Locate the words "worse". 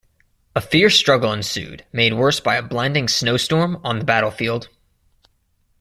2.15-2.39